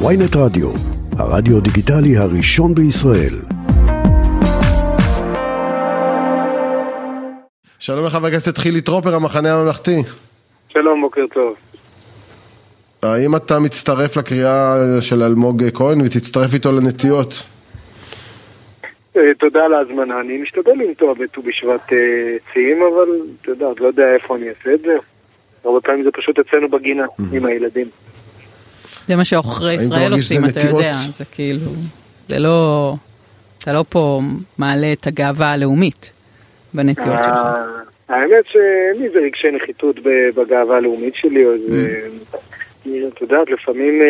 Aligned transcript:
ויינט 0.00 0.36
רדיו, 0.36 0.70
הרדיו 1.18 1.60
דיגיטלי 1.60 2.16
הראשון 2.16 2.74
בישראל. 2.74 3.34
שלום 7.78 8.06
לחבר 8.06 8.26
הכנסת 8.26 8.58
חילי 8.58 8.80
טרופר, 8.80 9.14
המחנה 9.14 9.54
הממלכתי. 9.54 9.96
שלום, 10.68 11.00
בוקר 11.00 11.26
טוב. 11.34 11.54
האם 13.02 13.36
אתה 13.36 13.58
מצטרף 13.58 14.16
לקריאה 14.16 14.74
של 15.00 15.22
אלמוג 15.22 15.62
כהן 15.74 16.00
ותצטרף 16.00 16.54
איתו 16.54 16.72
לנטיות? 16.72 17.32
אה, 19.16 19.34
תודה 19.38 19.64
על 19.64 19.74
ההזמנה. 19.74 20.20
אני 20.20 20.38
משתדל 20.38 20.72
לנטוע 20.72 21.14
בט"ו 21.14 21.42
בשבט 21.42 21.92
אה, 21.92 21.98
ציים, 22.52 22.82
אבל 22.82 23.08
אתה 23.42 23.50
יודע, 23.50 23.66
עוד 23.66 23.80
לא 23.80 23.86
יודע 23.86 24.14
איפה 24.14 24.36
אני 24.36 24.48
אעשה 24.48 24.74
את 24.74 24.80
זה. 24.80 24.96
הרבה 25.64 25.80
פעמים 25.80 26.04
זה 26.04 26.10
פשוט 26.12 26.38
אצלנו 26.38 26.68
בגינה, 26.68 27.06
עם 27.32 27.46
הילדים. 27.46 27.86
זה 29.06 29.16
מה 29.16 29.24
שעוכרי 29.24 29.74
ישראל 29.74 30.12
עושים, 30.12 30.44
אתה 30.44 30.60
יודע, 30.60 30.92
זה 31.10 31.24
כאילו, 31.24 31.70
זה 32.28 32.38
לא, 32.38 32.94
אתה 33.58 33.72
לא 33.72 33.84
פה 33.88 34.20
מעלה 34.58 34.92
את 34.92 35.06
הגאווה 35.06 35.52
הלאומית 35.52 36.12
בנטיות 36.74 37.18
שלך. 37.18 37.26
אה, 37.26 37.54
האמת 38.08 38.44
שאין 38.46 38.98
לי 38.98 39.06
איזה 39.06 39.18
רגשי 39.18 39.50
נחיתות 39.50 39.96
בגאווה 40.36 40.76
הלאומית 40.76 41.14
שלי, 41.14 41.44
או 41.44 41.52
איזה... 41.52 42.08
את 42.84 43.20
יודעת, 43.20 43.50
לפעמים 43.50 44.02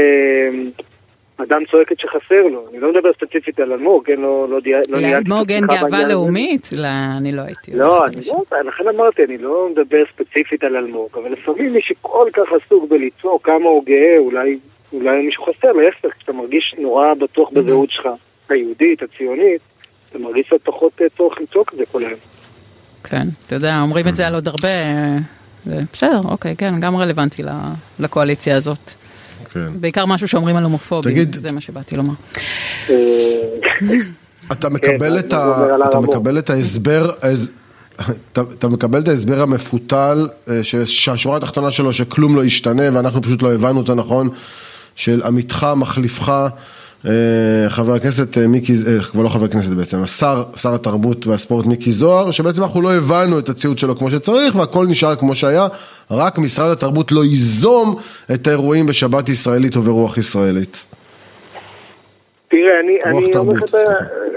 אדם 1.37 1.63
צועק 1.71 1.93
את 1.93 2.01
שחסר 2.01 2.43
לו. 2.53 2.67
אני 2.71 2.81
לא 2.81 2.93
מדבר 2.93 3.13
ספציפית 3.13 3.61
על 3.61 3.73
אלמוג, 3.73 4.07
כן, 4.07 4.21
לא, 4.21 4.49
לא, 4.51 4.59
לא 4.89 5.01
ניהלתי... 5.01 5.29
לאלמוג 5.31 5.53
אין 5.53 5.67
גאווה 5.67 6.09
לאומית? 6.09 6.69
לא, 6.73 6.89
אני 7.19 7.33
לא 7.33 7.43
הייתי... 7.43 7.73
לא, 7.75 8.07
אני 8.07 8.17
לא, 8.27 8.61
לכן 8.69 8.89
אמרתי, 8.89 9.25
אני 9.25 9.39
לא 9.39 9.69
מדבר 9.71 10.05
ספציפית 10.15 10.65
על 10.65 10.77
אלמוג, 10.77 11.09
אבל 11.15 11.33
לפעמים 11.33 11.73
מי 11.73 11.81
שכל 11.83 12.29
כך 12.33 12.43
עסוק 12.53 12.91
בלצעוק 12.91 13.47
כמה 13.47 13.65
הוא 13.65 13.85
גאה, 13.85 14.19
אולי, 14.19 14.59
אולי 14.93 15.23
מישהו 15.23 15.45
חסר, 15.45 15.73
להפך, 15.73 16.17
כשאתה 16.19 16.33
מרגיש 16.33 16.75
נורא 16.79 17.15
בטוח 17.15 17.51
בזהות 17.53 17.91
שלך, 17.91 18.09
היהודית, 18.49 19.03
הציונית, 19.03 19.61
אתה 20.11 20.19
מרגיש 20.19 20.47
קצת 20.47 20.65
פחות 20.65 20.93
אה, 21.03 21.07
צורך 21.17 21.39
לצעוק 21.41 21.73
את 21.73 21.79
זה 21.79 21.85
כל 21.93 22.05
היום. 22.05 22.21
כן, 23.05 23.27
אתה 23.47 23.55
יודע, 23.55 23.81
אומרים 23.83 24.09
את 24.09 24.17
זה 24.17 24.27
על 24.27 24.35
עוד 24.35 24.49
הרבה... 24.49 24.69
בסדר, 25.67 26.21
אוקיי, 26.25 26.57
כן, 26.57 26.81
גם 26.81 26.97
רלוונטי 26.97 27.43
לקואליציה 28.01 28.57
הזאת. 28.57 29.04
כן. 29.53 29.81
בעיקר 29.81 30.07
משהו 30.07 30.29
שאומרים 30.29 30.57
על 30.57 30.65
הומופובים, 30.65 31.13
תגיד, 31.13 31.37
זה 31.41 31.53
מה 31.53 31.61
שבאתי 31.61 31.97
לומר. 31.97 32.15
אה, 32.91 32.97
אתה 34.53 34.69
מקבל, 34.69 35.21
כן, 35.21 35.27
את, 35.27 35.33
ה... 35.33 35.67
אתה 35.89 36.01
מקבל 36.01 36.39
את 36.39 36.51
ההסבר, 36.51 37.11
אתה, 38.33 38.43
אתה 38.59 38.69
מקבל 38.69 38.99
את 38.99 39.09
ההסבר 39.09 39.43
המפותל, 39.43 40.29
אה, 40.49 40.61
שהשורה 40.85 41.37
התחתונה 41.37 41.71
שלו 41.71 41.93
שכלום 41.93 42.37
לא 42.37 42.45
ישתנה 42.45 42.83
ואנחנו 42.93 43.23
פשוט 43.23 43.43
לא 43.43 43.55
הבנו 43.55 43.81
אותו 43.81 43.95
נכון, 43.95 44.29
של 44.95 45.23
עמיתך, 45.23 45.67
מחליפך, 45.77 46.49
חבר 47.69 47.93
הכנסת 47.95 48.39
אה, 48.39 48.49
מיקי, 48.49 48.73
אה, 48.73 49.01
כבר 49.13 49.23
לא 49.23 49.29
חבר 49.29 49.45
הכנסת 49.45 49.71
בעצם, 49.71 50.03
השר, 50.03 50.43
שר 50.57 50.75
התרבות 50.75 51.27
והספורט 51.27 51.67
מיקי 51.67 51.91
זוהר, 51.91 52.31
שבעצם 52.31 52.63
אנחנו 52.63 52.83
לא 52.83 52.93
הבנו 52.93 53.39
את 53.39 53.49
הציוד 53.49 53.79
שלו 53.79 53.97
כמו 53.97 54.11
שצריך 54.11 54.57
והכל 54.57 54.87
נשאר 54.87 55.17
כמו 55.17 55.35
שהיה, 55.35 55.67
רק 56.11 56.39
משרד 56.39 56.71
התרבות 56.73 57.13
לא 57.13 57.25
ייזום 57.25 57.97
את 58.35 58.47
האירועים 58.47 58.87
בשבת 58.87 59.29
ישראלית 59.29 59.77
וברוח 59.77 60.19
ישראלית. 60.19 60.77
תראה, 62.49 62.81
אני, 62.81 62.99
אני, 63.05 63.33
תרבות, 63.33 63.75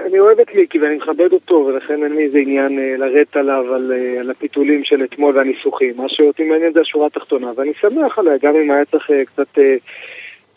אני 0.07 0.19
אוהב 0.19 0.39
את 0.39 0.47
מיקי 0.55 0.79
ואני 0.79 0.95
מכבד 0.95 1.33
אותו 1.33 1.55
ולכן 1.55 2.03
אין 2.03 2.15
לי 2.15 2.23
איזה 2.23 2.37
עניין 2.37 2.79
לרדת 2.99 3.35
עליו 3.35 3.73
על, 3.75 3.93
על 4.19 4.29
הפיתולים 4.29 4.83
של 4.83 5.03
אתמול 5.03 5.37
והניסוחים. 5.37 5.93
מה 5.97 6.05
שאותי 6.07 6.43
מעניין 6.43 6.73
זה 6.73 6.81
השורה 6.81 7.07
התחתונה 7.07 7.52
ואני 7.57 7.71
שמח 7.81 8.19
עליה, 8.19 8.33
גם 8.43 8.55
אם 8.55 8.71
היה 8.71 8.85
צריך 8.85 9.11
קצת... 9.25 9.59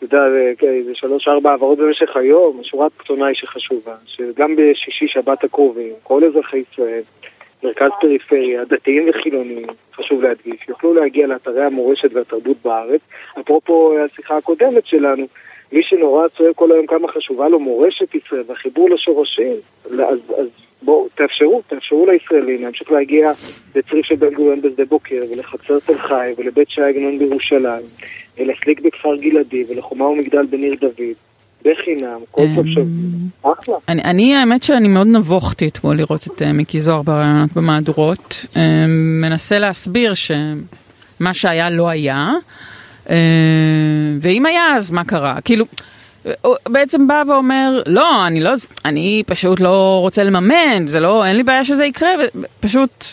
אתה 0.03 0.15
יודע, 0.17 0.55
כן, 0.57 0.83
זה 0.85 0.95
שלוש-ארבע 0.95 1.51
העברות 1.51 1.77
במשך 1.77 2.17
היום, 2.17 2.59
השורה 2.59 2.85
התחתונה 2.85 3.25
היא 3.25 3.35
שחשובה, 3.35 3.95
שגם 4.05 4.55
בשישי 4.55 5.07
שבת 5.07 5.43
הקרובים, 5.43 5.93
כל 6.03 6.23
אזרחי 6.23 6.57
ישראל, 6.57 7.01
מרכז 7.63 7.89
פריפריה, 8.01 8.65
דתיים 8.65 9.09
וחילונים, 9.09 9.65
חשוב 9.93 10.21
להדגיש, 10.21 10.59
יוכלו 10.69 10.93
להגיע 10.93 11.27
לאתרי 11.27 11.63
המורשת 11.63 12.13
והתרבות 12.13 12.57
בארץ. 12.63 13.01
אפרופו 13.39 13.95
השיחה 14.05 14.37
הקודמת 14.37 14.85
שלנו, 14.85 15.25
מי 15.71 15.83
שנורא 15.83 16.27
צועק 16.27 16.55
כל 16.55 16.71
היום 16.71 16.87
כמה 16.87 17.07
חשובה 17.07 17.49
לו 17.49 17.59
מורשת 17.59 18.15
ישראל 18.15 18.43
והחיבור 18.47 18.89
לשורשים, 18.89 19.55
אז, 19.85 20.19
אז 20.37 20.47
בואו, 20.81 21.07
תאפשרו, 21.15 21.61
תאפשרו 21.67 22.05
לישראלים 22.05 22.63
להמשיך 22.63 22.91
להגיע 22.91 23.31
לצריף 23.75 24.05
של 24.05 24.15
בן 24.15 24.33
גוריון 24.33 24.61
בשדה 24.61 24.85
בוקר 24.85 25.19
ולחצר 25.31 25.79
תל 25.79 25.97
חי 25.97 26.33
ולבית 26.37 26.69
שי 26.69 26.81
עגנון 26.81 27.19
בירושלים 27.19 27.83
ולסליק 28.37 28.81
בכפר 28.81 29.15
גלעדי 29.15 29.63
ולחומה 29.69 30.05
ומגדל 30.05 30.45
בניר 30.45 30.75
דוד 30.81 31.15
בחינם, 31.65 32.19
כל 32.31 32.45
סוף 32.55 32.65
שבוע. 32.65 33.53
אחלה. 33.53 33.75
אני, 33.87 34.35
האמת 34.35 34.63
שאני 34.63 34.87
מאוד 34.87 35.07
נבוכתי 35.07 35.67
אתמול 35.67 35.97
לראות 35.97 36.27
את 36.27 36.41
אה, 36.41 36.53
מיקי 36.53 36.79
זוהר 36.79 37.01
ברעיונות 37.01 37.53
במהדורות. 37.55 38.45
אה, 38.57 38.85
מנסה 39.21 39.59
להסביר 39.59 40.13
שמה 40.13 41.33
שהיה 41.33 41.69
לא 41.69 41.89
היה, 41.89 42.29
אה, 43.09 43.15
ואם 44.21 44.45
היה 44.45 44.75
אז 44.75 44.91
מה 44.91 45.03
קרה? 45.03 45.41
כאילו... 45.41 45.65
הוא 46.41 46.55
בעצם 46.69 47.07
בא 47.07 47.23
ואומר, 47.27 47.81
לא, 47.85 48.27
אני 48.27 48.39
לא, 48.39 48.51
אני 48.85 49.23
פשוט 49.27 49.59
לא 49.59 49.97
רוצה 50.01 50.23
לממן, 50.23 50.87
זה 50.87 50.99
לא, 50.99 51.25
אין 51.25 51.35
לי 51.35 51.43
בעיה 51.43 51.65
שזה 51.65 51.85
יקרה, 51.85 52.09
פשוט 52.59 53.05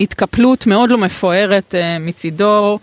התקפלות 0.00 0.66
מאוד 0.66 0.90
לא 0.90 0.98
מפוארת 0.98 1.74
uh, 1.74 2.02
מצידו, 2.02 2.78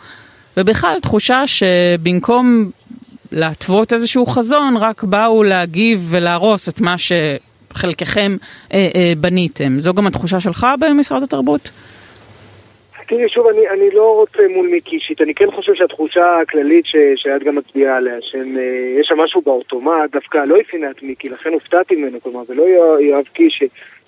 ובכלל 0.57 0.99
תחושה 1.01 1.43
שבמקום 1.47 2.69
להתוות 3.31 3.93
איזשהו 3.93 4.25
חזון, 4.25 4.77
רק 4.77 5.03
באו 5.03 5.43
להגיב 5.43 5.99
ולהרוס 6.09 6.69
את 6.69 6.81
מה 6.81 6.95
שחלקכם 6.97 8.35
uh, 8.41 8.71
uh, 8.71 8.75
בניתם. 9.17 9.79
זו 9.79 9.93
גם 9.93 10.07
התחושה 10.07 10.39
שלך 10.39 10.67
במשרד 10.79 11.23
התרבות? 11.23 11.71
תראי, 13.07 13.29
שוב, 13.29 13.47
אני, 13.47 13.69
אני 13.69 13.89
לא 13.93 14.15
רוצה 14.15 14.47
מול 14.55 14.67
מיקי 14.67 14.95
אישית, 14.95 15.21
אני 15.21 15.33
כן 15.33 15.51
חושב 15.51 15.73
שהתחושה 15.75 16.39
הכללית 16.41 16.85
ש, 16.85 16.95
שאת 17.15 17.43
גם 17.43 17.55
מצביעה 17.55 17.97
עליה, 17.97 18.15
שיש 18.21 19.07
שם 19.07 19.17
משהו 19.17 19.41
באוטומט, 19.41 20.11
דווקא 20.11 20.37
לא 20.37 20.55
הפינה 20.61 20.91
את 20.91 21.03
מיקי, 21.03 21.29
לכן 21.29 21.53
הופתעתי 21.53 21.95
ממנו, 21.95 22.21
כלומר, 22.21 22.41
ולא 22.49 22.63
יואב 22.99 23.25
קיש, 23.33 23.63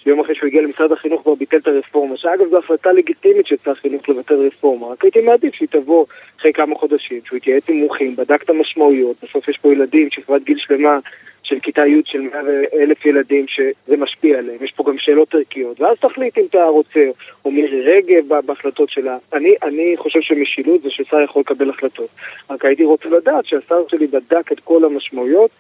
שיום 0.05 0.19
אחרי 0.19 0.35
שהוא 0.35 0.47
הגיע 0.47 0.61
למשרד 0.61 0.91
החינוך 0.91 1.21
כבר 1.21 1.35
ביטל 1.35 1.57
את 1.57 1.67
הרפורמה, 1.67 2.17
שאגב 2.17 2.49
זו 2.49 2.57
החלטה 2.57 2.91
לגיטימית 2.91 3.47
של 3.47 3.55
שר 3.63 3.71
החינוך 3.71 4.09
לבטל 4.09 4.47
רפורמה, 4.47 4.88
רק 4.88 5.03
הייתי 5.03 5.21
מעדיף 5.21 5.55
שהיא 5.55 5.67
תבוא 5.71 6.05
אחרי 6.39 6.53
כמה 6.53 6.75
חודשים, 6.75 7.19
שהוא 7.25 7.38
יתייעץ 7.38 7.63
עם 7.69 7.75
מומחים, 7.75 8.16
בדק 8.16 8.43
את 8.43 8.49
המשמעויות, 8.49 9.16
בסוף 9.23 9.47
יש 9.47 9.57
פה 9.57 9.73
ילדים, 9.73 10.09
שכבת 10.11 10.43
גיל 10.43 10.57
שלמה 10.57 10.99
של 11.43 11.59
כיתה 11.59 11.85
י' 11.85 12.01
של 12.05 12.21
100 12.21 12.39
אלף 12.73 13.05
ילדים 13.05 13.45
שזה 13.47 13.97
משפיע 13.97 14.38
עליהם, 14.38 14.57
יש 14.63 14.71
פה 14.71 14.83
גם 14.88 14.97
שאלות 14.97 15.35
ערכיות, 15.35 15.81
ואז 15.81 15.97
תחליט 15.99 16.37
אם 16.37 16.43
אתה 16.49 16.63
רוצה, 16.63 17.09
או 17.45 17.51
מירי 17.51 17.81
רגב 17.81 18.39
בהחלטות 18.45 18.89
שלה. 18.89 19.17
אני, 19.33 19.55
אני 19.63 19.93
חושב 19.97 20.22
שמשילות 20.22 20.81
זה 20.81 20.89
ששר 20.89 21.22
יכול 21.22 21.39
לקבל 21.39 21.69
החלטות. 21.69 22.09
רק 22.49 22.66
הייתי 22.66 22.83
רוצה 22.83 23.09
לדעת 23.09 23.45
שהשר 23.45 23.87
שלי 23.87 24.07
בדק 24.07 24.51
את 24.51 24.59
כל 24.59 24.85
המשמעויות 24.85 25.51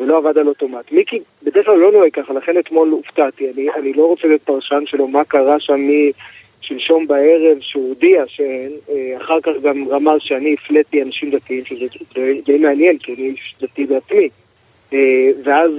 ולא 0.00 0.18
עבד 0.18 0.38
על 0.38 0.48
אוטומט. 0.48 0.92
מיקי 0.92 1.20
בדרך 1.42 1.66
כלל 1.66 1.78
לא 1.78 1.92
נוהג 1.92 2.12
ככה, 2.12 2.32
לכן 2.32 2.58
אתמול 2.58 2.88
הופתעתי. 2.88 3.50
אני, 3.50 3.66
אני 3.70 3.92
לא 3.92 4.06
רוצה 4.06 4.28
להיות 4.28 4.42
פרשן 4.42 4.82
שלו 4.86 5.08
מה 5.08 5.24
קרה 5.24 5.60
שם 5.60 5.80
משלשום 6.60 7.06
בערב 7.06 7.58
שהוא 7.60 7.88
הודיע 7.88 8.24
שאחר 8.26 9.40
כך 9.40 9.52
גם 9.62 9.88
רמז 9.88 10.20
שאני 10.20 10.54
הפליתי 10.54 11.02
אנשים 11.02 11.30
דתיים, 11.30 11.64
שזה 11.64 11.86
די 12.46 12.58
מעניין, 12.58 12.98
כי 12.98 13.14
אני 13.14 13.28
איש 13.28 13.54
דתי 13.60 13.86
בעצמי. 13.86 14.28
אה, 14.92 15.30
ואז 15.44 15.70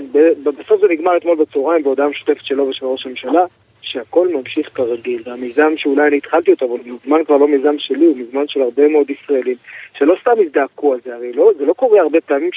בסוף 0.43 0.81
זה 0.81 0.87
נגמר 0.89 1.17
אתמול 1.17 1.37
בצהריים 1.37 1.83
בהודעה 1.83 2.07
משותפת 2.07 2.45
שלו 2.45 2.67
ושל 2.67 2.85
ראש 2.85 3.05
הממשלה, 3.05 3.45
שהכל 3.81 4.27
ממשיך 4.27 4.69
כרגיל. 4.75 5.21
והמיזם 5.25 5.73
שאולי 5.77 6.07
אני 6.07 6.17
התחלתי 6.17 6.51
אותו, 6.51 6.65
אבל 6.65 6.79
מזמן 6.85 7.23
כבר 7.23 7.37
לא 7.37 7.47
מיזם 7.47 7.79
שלי, 7.79 8.05
הוא 8.05 8.17
מזמן 8.17 8.47
של 8.47 8.61
הרבה 8.61 8.87
מאוד 8.87 9.09
ישראלים, 9.09 9.55
שלא 9.97 10.15
סתם 10.21 10.31
הזדעקו 10.45 10.93
על 10.93 10.99
זה, 11.05 11.15
הרי 11.15 11.33
לא, 11.33 11.51
זה 11.57 11.65
לא 11.65 11.73
קורה 11.73 12.01
הרבה 12.01 12.21
פעמים 12.21 12.49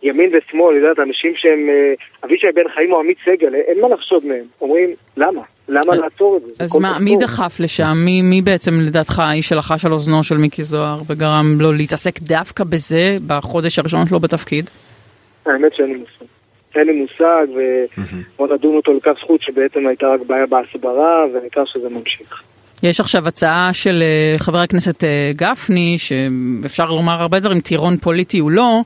שימין 0.00 0.30
ושמאל, 0.34 0.76
יודעת, 0.76 0.98
אנשים 0.98 1.32
שהם, 1.36 1.68
אה, 1.68 1.94
אבישי 2.24 2.46
בן 2.54 2.68
חיים 2.74 2.92
או 2.92 3.00
עמית 3.00 3.18
סגל, 3.24 3.54
אין 3.54 3.80
מה 3.80 3.88
לחשוד 3.88 4.26
מהם. 4.26 4.44
אומרים, 4.60 4.90
למה? 5.16 5.40
למה 5.68 5.96
לעצור 5.96 6.36
את 6.36 6.42
זה? 6.42 6.64
אז 6.64 6.76
מה, 6.76 6.98
מי 6.98 7.16
דחף 7.16 7.60
לשם? 7.60 7.92
מי, 8.04 8.22
מי 8.22 8.42
בעצם 8.42 8.80
לדעתך 8.80 9.18
האיש 9.18 9.48
שלחש 9.48 9.84
על 9.84 9.92
אוזנו 9.92 10.24
של 10.24 10.36
מיקי 10.36 10.62
זוהר 10.62 10.98
וגרם 11.08 11.56
לו 11.60 11.72
להתעסק 11.72 12.18
דווקא 12.20 12.64
בזה 12.64 13.16
בחודש 13.26 13.78
הראשון 13.78 14.06
שלו 14.06 14.20
בתפקיד? 14.20 14.70
האמת 15.46 15.74
שאין 15.74 15.88
לי 15.88 15.94
מושג. 15.94 16.24
אין 16.74 16.86
לי 16.86 16.92
מושג, 16.92 17.46
ובוא 18.36 18.54
נדון 18.54 18.76
אותו 18.76 18.92
לכף 18.92 19.18
זכות 19.18 19.42
שבעצם 19.42 19.86
הייתה 19.86 20.06
רק 20.06 20.20
בעיה 20.26 20.46
בהסברה, 20.46 21.24
והעיקר 21.34 21.64
שזה 21.64 21.88
ממשיך. 21.88 22.42
יש 22.82 23.00
עכשיו 23.00 23.28
הצעה 23.28 23.70
של 23.72 24.02
אה, 24.02 24.38
חבר 24.38 24.58
הכנסת 24.58 25.04
אה, 25.04 25.30
גפני, 25.36 25.96
שאפשר 25.98 26.90
לומר 26.90 27.22
הרבה 27.22 27.40
דברים, 27.40 27.60
טירון 27.60 27.96
פוליטי 27.96 28.38
הוא 28.38 28.50
לא, 28.50 28.80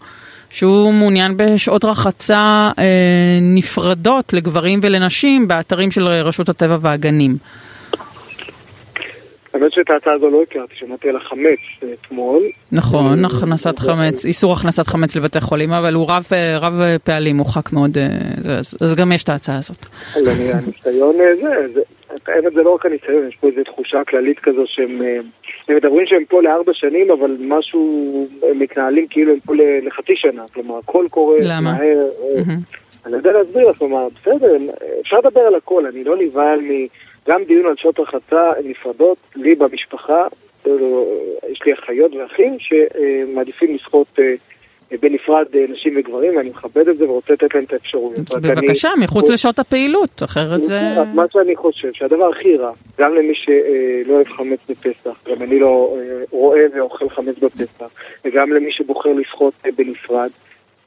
שהוא 0.50 0.92
מעוניין 0.92 1.36
בשעות 1.36 1.84
רחצה 1.84 2.70
אה, 2.78 3.38
נפרדות 3.40 4.32
לגברים 4.32 4.80
ולנשים 4.82 5.48
באתרים 5.48 5.90
של 5.90 6.08
רשות 6.08 6.48
הטבע 6.48 6.76
והגנים. 6.80 7.36
האמת 9.54 9.72
שאת 9.72 9.90
ההצעה 9.90 10.14
הזו 10.14 10.30
לא 10.30 10.42
הכרתי, 10.42 10.74
שמעתי 10.76 11.08
על 11.08 11.16
החמץ 11.16 11.58
אתמול. 11.92 12.42
נכון, 12.72 13.24
הכנסת 13.24 13.78
חמץ, 13.78 14.24
איסור 14.24 14.52
הכנסת 14.52 14.86
חמץ 14.86 15.16
לבתי 15.16 15.40
חולים, 15.40 15.72
אבל 15.72 15.94
הוא 15.94 16.06
רב, 16.08 16.26
רב 16.60 16.74
פעלים, 17.04 17.38
הוא 17.38 17.46
ח"כ 17.46 17.72
מאוד, 17.72 17.98
אז 18.80 18.94
גם 18.94 19.12
יש 19.12 19.24
את 19.24 19.28
ההצעה 19.28 19.58
הזאת. 19.58 19.86
הניסיון 20.16 21.16
זה, 21.74 21.80
האמת 22.26 22.52
זה 22.54 22.62
לא 22.62 22.74
רק 22.74 22.86
הניסיון, 22.86 23.28
יש 23.28 23.36
פה 23.40 23.48
איזו 23.48 23.64
תחושה 23.64 23.98
כללית 24.08 24.38
כזו 24.38 24.64
שהם 24.66 25.00
הם 25.68 25.76
מדברים 25.76 26.06
שהם 26.06 26.24
פה 26.24 26.42
לארבע 26.42 26.74
שנים, 26.74 27.10
אבל 27.10 27.36
משהו, 27.40 28.26
הם 28.50 28.58
מתנהלים 28.58 29.06
כאילו 29.10 29.32
הם 29.32 29.38
פה 29.38 29.52
לחצי 29.82 30.16
שנה, 30.16 30.44
כלומר 30.54 30.78
הכל 30.78 31.06
קורה 31.10 31.36
למה? 31.40 31.72
מהר. 31.72 32.06
אני 33.06 33.16
יודע 33.16 33.32
להסביר 33.32 33.70
לך, 33.70 33.76
כלומר, 33.76 34.08
בסדר, 34.20 34.56
אפשר 35.00 35.18
לדבר 35.18 35.40
על 35.40 35.54
הכל, 35.54 35.86
אני 35.86 36.04
לא 36.04 36.16
נבהל 36.16 36.60
מ... 36.60 36.86
גם 37.28 37.44
דיון 37.44 37.66
על 37.66 37.74
שעות 37.76 38.00
רחצה 38.00 38.50
נפרדות, 38.64 39.18
לי 39.36 39.54
במשפחה, 39.54 40.26
יש 41.48 41.62
לי 41.66 41.72
אחיות 41.72 42.12
ואחים 42.14 42.56
שמעדיפים 42.58 43.74
לשחות 43.74 44.06
אה, 44.18 44.34
בנפרד 45.00 45.46
אה, 45.54 45.64
נשים 45.68 45.94
וגברים, 45.96 46.36
ואני 46.36 46.48
מכבד 46.50 46.88
את 46.88 46.98
זה 46.98 47.10
ורוצה 47.10 47.32
לתת 47.32 47.54
להם 47.54 47.64
את 47.64 47.72
האפשרויות. 47.72 48.30
בבקשה, 48.42 48.88
מחוץ 48.98 49.30
לשעות 49.30 49.58
הפעילות, 49.58 50.22
אחרת 50.22 50.64
זה... 50.64 50.80
מה 51.14 51.24
שאני 51.32 51.56
חושב, 51.56 51.92
שהדבר 51.92 52.30
הכי 52.30 52.56
רע, 52.56 52.72
גם 52.98 53.14
למי 53.14 53.34
שלא 53.34 54.14
אוהב 54.14 54.26
חמץ 54.26 54.58
בפסח, 54.68 55.16
גם 55.28 55.42
אני 55.42 55.58
לא 55.58 55.96
אה, 55.98 56.24
רואה 56.30 56.66
ואוכל 56.74 57.08
חמץ 57.08 57.38
בפסח, 57.38 57.88
וגם 58.24 58.52
למי 58.52 58.72
שבוחר 58.72 59.12
לשחות 59.12 59.54
בנפרד, 59.76 60.30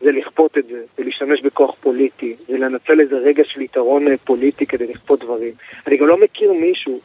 זה 0.01 0.12
לכפות 0.12 0.57
את 0.57 0.68
זה, 0.68 0.81
זה 0.98 1.03
להשתמש 1.03 1.42
בכוח 1.42 1.75
פוליטי, 1.81 2.36
זה 2.48 2.57
לנצל 2.57 3.00
איזה 3.01 3.15
רגע 3.15 3.44
של 3.45 3.62
יתרון 3.62 4.07
אה, 4.07 4.18
פוליטי 4.18 4.65
כדי 4.65 4.88
לכפות 4.88 5.19
דברים. 5.19 5.53
אני 5.88 5.98
גם 5.98 6.07
לא 6.07 6.18
מכיר 6.21 6.53
מישהו 6.53 7.00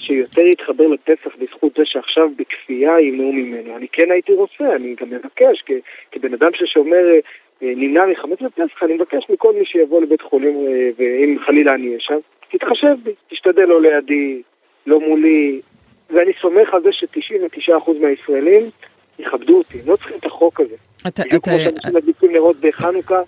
שיותר 0.00 0.46
יתחבר 0.46 0.86
לפסח 0.86 1.36
בזכות 1.38 1.72
זה 1.76 1.82
שעכשיו 1.84 2.28
בכפייה 2.36 3.00
ימנעו 3.00 3.32
ממנו. 3.32 3.76
אני 3.76 3.88
כן 3.92 4.10
הייתי 4.10 4.32
רוצה, 4.32 4.76
אני 4.76 4.94
גם 5.00 5.10
מבקש, 5.10 5.62
כ- 5.66 6.12
כבן 6.12 6.34
אדם 6.34 6.50
ששומר, 6.54 7.04
אה, 7.10 7.18
אה, 7.62 7.72
נמנע 7.76 8.06
מחמץ 8.06 8.38
בפסח, 8.42 8.82
אני 8.82 8.94
מבקש 8.94 9.24
מכל 9.30 9.52
מי 9.58 9.64
שיבוא 9.64 10.02
לבית 10.02 10.22
חולים, 10.22 10.56
ואם 10.98 11.36
חלילה 11.46 11.74
אני 11.74 11.86
אהיה 11.88 12.00
שם, 12.00 12.18
תתחשב 12.50 12.94
בי, 13.02 13.10
תשתדל 13.30 13.64
לא 13.64 13.82
לידי, 13.82 14.42
לא 14.86 15.00
מולי, 15.00 15.60
ואני 16.10 16.32
סומך 16.40 16.74
על 16.74 16.82
זה 16.82 16.92
ש-99% 16.92 17.90
מהישראלים 18.00 18.70
יכבדו 19.18 19.58
אותי, 19.58 19.78
לא 19.86 19.96
צריכים 19.96 20.16
את 20.16 20.24
החוק 20.24 20.60
הזה. 20.60 20.76
אתה... 21.08 21.22
בדיוק 21.22 21.44
כמו 21.44 21.58
שאנשים 21.58 21.94
מדליקים 21.94 22.32
נרות 22.32 22.56
בחנוכה, 22.60 23.22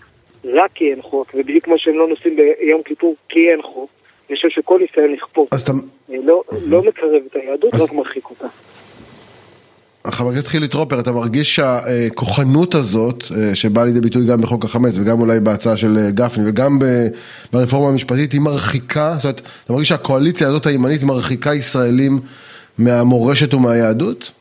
רק 0.45 0.71
כי 0.75 0.91
אין 0.91 1.03
חוק, 1.03 1.35
ובדיוק 1.35 1.65
כמו 1.65 1.79
שהם 1.79 1.99
לא 1.99 2.09
נוסעים 2.09 2.37
ביום 2.37 2.83
כיפור 2.83 3.17
כי 3.29 3.51
אין 3.51 3.63
חוק. 3.63 3.91
אני 4.29 4.37
חושב 4.37 4.49
שכל 4.49 4.79
ניסיון 4.79 5.13
לכפות 5.13 5.49
לא, 6.09 6.43
לא 6.67 6.83
מקרב 6.83 7.23
את 7.31 7.37
היהדות, 7.37 7.75
רק 7.75 7.93
מרחיק 7.93 8.31
אותה. 8.31 8.47
חבר 10.07 10.29
הכנסת 10.29 10.47
חילי 10.47 10.69
טרופר, 10.69 11.01
אתה 11.01 11.13
מרגיש 11.13 11.57
שהכוחנות 11.57 12.75
הזאת, 12.75 13.25
אה, 13.37 13.55
שבאה 13.55 13.85
לידי 13.85 14.01
ביטוי 14.01 14.27
גם 14.27 14.41
בחוק 14.41 14.65
החמץ 14.65 14.99
וגם 14.99 15.21
אולי 15.21 15.41
בהצעה 15.41 15.77
של 15.77 15.97
אה, 15.97 16.11
גפני 16.11 16.45
וגם 16.49 16.79
ברפורמה 17.53 17.89
המשפטית, 17.89 18.33
היא 18.33 18.41
מרחיקה, 18.41 19.15
זאת 19.17 19.25
אומרת, 19.25 19.41
אתה 19.65 19.73
מרגיש 19.73 19.89
שהקואליציה 19.89 20.49
הזאת 20.49 20.67
הימנית 20.67 21.03
מרחיקה 21.03 21.55
ישראלים 21.55 22.13
מהמורשת 22.79 23.55
ומהיהדות? 23.55 24.33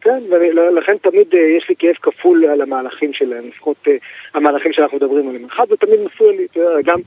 כן, 0.00 0.22
ולכן 0.30 0.96
תמיד 1.02 1.34
אה, 1.34 1.40
יש 1.58 1.68
לי 1.68 1.74
כאב 1.78 1.94
כפול 2.02 2.44
על 2.44 2.60
המהלכים 2.60 3.12
שלהם, 3.12 3.48
לפחות 3.48 3.76
אה, 3.88 3.92
המהלכים 4.34 4.72
שאנחנו 4.72 4.96
מדברים 4.96 5.28
עליהם. 5.28 5.44
אחד, 5.44 5.64
זה 5.68 5.76
תמיד 5.76 6.00
מפריע 6.04 6.32
לי, 6.32 6.46
גם 6.84 6.98
אה, 6.98 7.04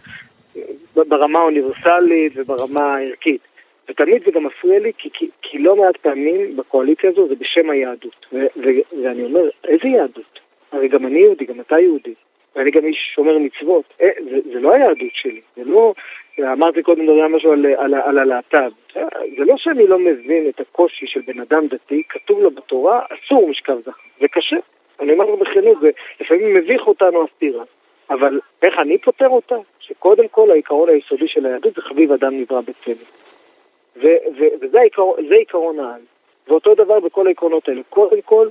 ברמה 0.96 1.40
האוניברסלית 1.40 2.34
וברמה 2.36 2.96
הערכית. 2.96 3.42
ותמיד 3.90 4.24
זה 4.26 4.32
גם 4.32 4.44
מפריע 4.44 4.80
לי, 4.80 4.92
כי, 4.98 5.10
כי, 5.14 5.30
כי 5.42 5.58
לא 5.58 5.76
מעט 5.76 5.98
פעמים 5.98 6.58
בקואליציה 6.58 7.10
הזו 7.10 7.28
זה 7.28 7.36
בשם 7.36 7.70
היהדות. 7.70 8.26
ו, 8.34 8.38
ו, 8.38 8.70
ואני 9.04 9.24
אומר, 9.24 9.50
איזה 9.64 9.88
יהדות? 9.88 10.40
הרי 10.72 10.88
גם 10.88 11.06
אני 11.06 11.20
יהודי, 11.20 11.46
גם 11.46 11.60
אתה 11.60 11.80
יהודי. 11.80 12.14
ואני 12.56 12.72
גם 12.72 12.86
איש 12.86 13.12
שומר 13.16 13.38
מצוות. 13.38 13.94
אה, 14.02 14.10
זה, 14.30 14.38
זה 14.54 14.60
לא 14.60 14.74
היהדות 14.74 15.14
שלי, 15.14 15.42
זה 15.56 15.64
לא... 15.66 15.94
אמרתי 16.40 16.82
קודם 16.82 17.06
דבר 17.06 17.28
משהו 17.28 17.52
על, 17.52 17.66
על, 17.66 17.94
על 17.94 18.18
הלהט"ב. 18.18 18.70
זה 19.38 19.46
לא 19.46 19.58
שאני 19.58 19.88
לא 19.88 20.00
מבין 20.00 20.50
את 20.50 20.60
הקושי 20.60 21.08
של 21.08 21.22
בן 21.28 21.40
אדם 21.40 21.68
דתי, 21.68 22.04
כתוב 22.10 22.40
לו 22.40 22.52
בתורה, 22.52 23.02
אסור 23.10 23.50
משכב 23.50 23.78
זכר. 23.82 24.02
זה 24.22 24.28
קשה. 24.28 24.58
אני 25.00 25.14
אומר 25.14 25.26
לו 25.26 25.38
בכנות, 25.38 25.82
זה 25.82 25.90
לפעמים 26.22 26.54
מביך 26.54 26.88
אותנו 26.88 27.24
הסתירה. 27.24 27.64
אבל 28.10 28.40
איך 28.62 28.74
אני 28.80 28.98
פותר 28.98 29.28
אותה? 29.28 29.56
שקודם 29.88 30.28
כל 30.28 30.52
העיקרון 30.52 30.90
היסודי 30.90 31.28
של 31.28 31.46
היהדות 31.46 31.76
זה 31.76 31.82
חביב 31.82 32.12
אדם 32.12 32.40
נברא 32.40 32.62
בצדק. 32.62 33.06
וזה 34.62 34.80
העיקרון, 34.80 35.16
עיקרון 35.32 35.80
העל. 35.80 36.02
ואותו 36.48 36.76
דבר 36.76 37.00
בכל 37.00 37.28
העקרונות 37.28 37.70
האלה. 37.70 37.82
קודם 37.90 38.22
כל, 38.22 38.48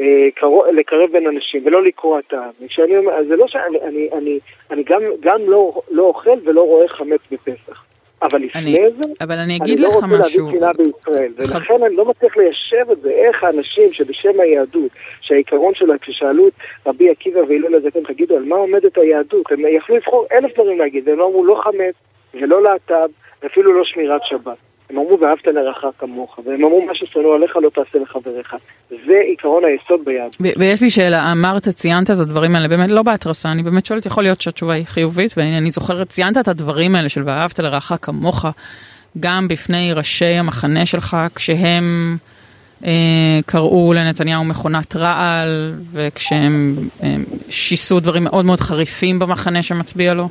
אה, 0.00 0.28
לקרב 0.72 1.10
בין 1.12 1.26
אנשים 1.26 1.62
ולא 1.66 1.82
לקרוע 1.82 2.18
את 2.18 2.32
העם. 2.32 2.50
כשאני 2.68 2.96
אומר, 2.96 3.24
זה 3.28 3.36
לא 3.36 3.48
שאני 3.48 3.80
אני, 3.80 4.08
אני, 4.12 4.38
אני 4.70 4.82
גם, 4.82 5.02
גם 5.20 5.50
לא, 5.50 5.82
לא 5.90 6.02
אוכל 6.02 6.38
ולא 6.44 6.62
רואה 6.62 6.88
חמץ 6.88 7.20
בפסח. 7.30 7.84
אבל 8.22 8.42
לפני 8.42 8.60
אני, 8.62 8.90
זה, 8.90 9.12
אבל 9.20 9.38
אני, 9.38 9.56
אגיד 9.56 9.78
אני 9.78 9.88
לא 9.88 9.94
רוצה 9.94 10.06
להביא 10.06 10.58
שנאה 10.58 10.72
בישראל, 10.72 11.32
ולכן 11.36 11.82
אני 11.86 11.96
לא 11.96 12.04
מצליח 12.04 12.36
ליישב 12.36 12.90
את 12.92 13.00
זה, 13.00 13.10
איך 13.10 13.44
האנשים 13.44 13.92
שבשם 13.92 14.40
היהדות, 14.40 14.90
שהעיקרון 15.20 15.74
שלה, 15.74 15.98
כששאלו 15.98 16.48
את 16.48 16.52
רבי 16.86 17.10
עקיבא 17.10 17.38
והילול 17.38 17.74
הזקן, 17.74 18.04
תגידו, 18.04 18.36
על 18.36 18.44
מה 18.44 18.56
עומדת 18.56 18.98
היהדות? 18.98 19.52
הם 19.52 19.60
יכלו 19.76 19.96
לבחור 19.96 20.26
אלף 20.32 20.54
דברים 20.54 20.78
להגיד, 20.78 21.08
והם 21.08 21.18
לא 21.18 21.26
אמרו 21.26 21.44
לא 21.44 21.60
חמץ 21.64 21.94
ולא 22.34 22.62
להט"ב, 22.62 23.08
ואפילו 23.42 23.78
לא 23.78 23.84
שמירת 23.84 24.20
שבת. 24.24 24.65
הם 24.90 24.98
אמרו 24.98 25.18
ואהבת 25.20 25.46
לרעך 25.46 25.84
כמוך, 25.98 26.38
והם 26.44 26.64
אמרו 26.64 26.86
מה 26.86 26.94
ששנוא 26.94 27.34
עליך 27.34 27.56
לא 27.56 27.70
תעשה 27.70 27.98
לחבריך. 27.98 28.54
זה 28.90 29.18
עיקרון 29.28 29.62
היסוד 29.64 30.04
ביהדות. 30.04 30.36
ויש 30.58 30.82
לי 30.82 30.90
שאלה, 30.90 31.32
אמרת, 31.32 31.68
ציינת 31.68 32.10
את 32.10 32.16
הדברים 32.22 32.54
האלה, 32.54 32.68
באמת 32.68 32.90
לא 32.90 33.02
בהתרסה, 33.02 33.52
אני 33.52 33.62
באמת 33.62 33.86
שואלת, 33.86 34.06
יכול 34.06 34.22
להיות 34.22 34.40
שהתשובה 34.40 34.72
היא 34.72 34.84
חיובית, 34.84 35.34
ואני 35.36 35.70
זוכרת, 35.70 36.08
ציינת 36.08 36.38
את 36.38 36.48
הדברים 36.48 36.94
האלה 36.94 37.08
של 37.08 37.22
ואהבת 37.24 37.58
לרעך 37.58 37.92
כמוך, 38.02 38.46
גם 39.20 39.48
בפני 39.48 39.92
ראשי 39.92 40.24
המחנה 40.24 40.86
שלך, 40.86 41.16
כשהם 41.34 42.16
אה, 42.84 43.40
קראו 43.46 43.92
לנתניהו 43.92 44.44
מכונת 44.44 44.96
רעל, 44.96 45.72
וכשהם 45.92 46.74
אה, 47.02 47.14
שיסו 47.50 48.00
דברים 48.00 48.24
מאוד 48.24 48.44
מאוד 48.44 48.60
חריפים 48.60 49.18
במחנה 49.18 49.62
שמצביע 49.62 50.14
לו. 50.14 50.28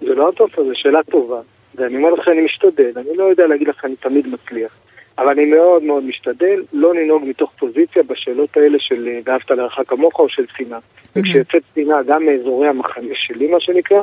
זה 0.00 0.14
לא 0.14 0.28
הטוב, 0.28 0.48
זו 0.56 0.72
שאלה 0.74 1.02
טובה. 1.10 1.40
ואני 1.74 1.96
אומר 1.96 2.10
לך, 2.10 2.28
אני 2.28 2.40
משתדל, 2.40 2.92
אני 2.96 3.16
לא 3.16 3.24
יודע 3.24 3.46
להגיד 3.46 3.68
לך, 3.68 3.84
אני 3.84 3.96
תמיד 3.96 4.26
מצליח. 4.26 4.72
אבל 5.18 5.28
אני 5.28 5.44
מאוד 5.44 5.82
מאוד 5.82 6.04
משתדל 6.04 6.62
לא 6.72 6.94
לנהוג 6.94 7.24
מתוך 7.26 7.52
פוזיציה 7.58 8.02
בשאלות 8.02 8.56
האלה 8.56 8.78
של 8.78 9.08
אה, 9.08 9.20
ואהבת 9.24 9.50
לרעך 9.50 9.78
כמוך 9.86 10.18
או 10.18 10.28
של 10.28 10.44
שנאה. 10.56 10.78
וכשיוצאת 11.16 11.62
שנאה, 11.74 12.02
גם 12.02 12.26
מאזורי 12.26 12.68
המחנה 12.68 13.14
שלי, 13.14 13.46
מה 13.46 13.60
שנקרא, 13.60 14.02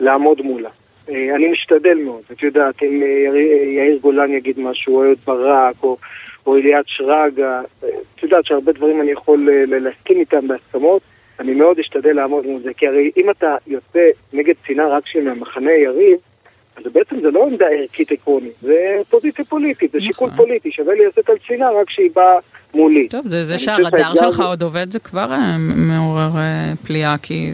לעמוד 0.00 0.40
מולה. 0.42 0.68
אה, 1.08 1.34
אני 1.34 1.48
משתדל 1.48 1.98
מאוד. 1.98 2.22
את 2.32 2.42
יודעת, 2.42 2.82
אם 2.82 3.02
אה, 3.02 3.40
יאיר 3.76 3.98
גולן 3.98 4.32
יגיד 4.32 4.60
משהו, 4.60 4.96
או 4.96 5.04
אהוד 5.04 5.18
ברק, 5.26 5.74
או, 5.82 5.96
או 6.46 6.56
אליעד 6.56 6.84
שרגא, 6.86 7.60
את 8.14 8.22
יודעת 8.22 8.46
שהרבה 8.46 8.72
דברים 8.72 9.00
אני 9.00 9.10
יכול 9.10 9.48
להסכים 9.66 10.20
איתם 10.20 10.48
בהסכמות, 10.48 11.02
אני 11.40 11.54
מאוד 11.54 11.78
אשתדל 11.78 12.12
לעמוד 12.12 12.46
מול 12.46 12.62
זה. 12.62 12.74
כי 12.74 12.86
הרי 12.86 13.10
אם 13.16 13.30
אתה 13.30 13.56
יוצא 13.66 14.08
נגד 14.32 14.54
שנאה 14.66 14.88
רק 14.88 15.06
של 15.06 15.28
המחנה 15.28 15.72
יריב, 15.72 16.18
אז 16.84 16.92
בעצם 16.92 17.20
זה 17.20 17.30
לא 17.30 17.46
עמדה 17.46 17.66
ערכית 17.66 18.12
עקרונית, 18.12 18.52
זה 18.60 18.96
פוזיציה 19.10 19.44
פוליטית, 19.44 19.92
זה 19.92 20.00
שיקול 20.00 20.28
נכון. 20.28 20.38
פוליטי, 20.38 20.72
שווה 20.72 20.94
לי 20.94 21.06
לצאת 21.06 21.28
על 21.28 21.36
שנאה 21.42 21.80
רק 21.80 21.90
שהיא 21.90 22.10
באה 22.14 22.38
מולי. 22.74 23.08
טוב, 23.08 23.28
זה, 23.28 23.44
זה 23.44 23.58
שהרדאר 23.58 24.14
שלך 24.14 24.40
עוד 24.40 24.62
עובד 24.62 24.92
זה 24.92 24.98
כבר 24.98 25.32
אה, 25.32 25.56
מעורר 25.58 26.30
אה, 26.36 26.72
פליאה, 26.86 27.16
כי 27.22 27.52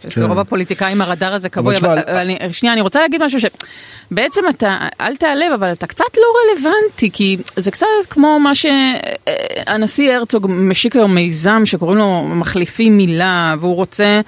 אצל 0.00 0.20
אה, 0.20 0.26
כן. 0.26 0.30
רוב 0.30 0.38
הפוליטיקאים 0.38 1.00
הרדאר 1.00 1.34
הזה 1.34 1.48
קבוי, 1.48 1.76
אבל, 1.76 1.98
אבל 2.06 2.16
אני, 2.16 2.38
שנייה, 2.52 2.72
אני 2.72 2.80
רוצה 2.80 3.00
להגיד 3.00 3.22
משהו 3.22 3.38
שבעצם 3.40 4.40
אתה, 4.50 4.78
אל 5.00 5.16
תיעלב, 5.16 5.52
אבל 5.54 5.72
אתה 5.72 5.86
קצת 5.86 6.16
לא 6.16 6.26
רלוונטי, 6.40 7.10
כי 7.12 7.36
זה 7.56 7.70
קצת 7.70 7.86
כמו 8.10 8.40
מה 8.40 8.52
שהנשיא 8.54 10.12
הרצוג 10.12 10.46
משיק 10.50 10.96
היום 10.96 11.14
מיזם 11.14 11.62
שקוראים 11.64 11.98
לו 11.98 12.22
מחליפים 12.22 12.96
מילה, 12.96 13.54
והוא 13.60 13.74
רוצה 13.74 14.20